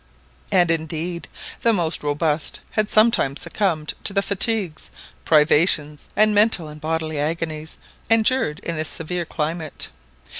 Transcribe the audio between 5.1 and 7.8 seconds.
privations, and mental and bodily agonies